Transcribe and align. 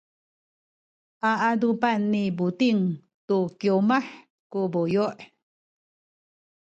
a 1.29 1.31
adupan 1.49 1.99
ni 2.11 2.23
Buting 2.37 2.81
tu 3.27 3.37
kiwmah 3.59 4.05
ku 4.51 4.59
buyu’. 4.71 5.07